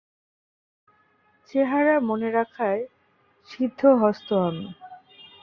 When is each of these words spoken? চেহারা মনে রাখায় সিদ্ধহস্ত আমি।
চেহারা 1.49 1.95
মনে 1.99 2.29
রাখায় 2.31 2.81
সিদ্ধহস্ত 3.49 4.29
আমি। 4.47 4.67